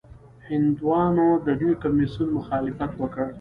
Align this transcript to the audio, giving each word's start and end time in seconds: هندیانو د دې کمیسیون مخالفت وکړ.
هندیانو 0.47 1.27
د 1.45 1.47
دې 1.61 1.71
کمیسیون 1.83 2.29
مخالفت 2.37 2.91
وکړ. 2.97 3.25